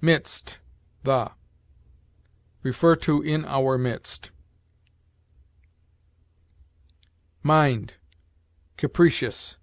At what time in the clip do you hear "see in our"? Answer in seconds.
2.62-3.76